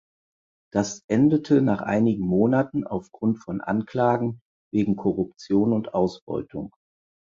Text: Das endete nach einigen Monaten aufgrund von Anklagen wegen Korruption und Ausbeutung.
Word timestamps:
Das 0.73 1.03
endete 1.09 1.61
nach 1.61 1.83
einigen 1.83 2.25
Monaten 2.25 2.87
aufgrund 2.87 3.37
von 3.37 3.61
Anklagen 3.61 4.41
wegen 4.73 4.95
Korruption 4.95 5.73
und 5.73 5.93
Ausbeutung. 5.93 6.71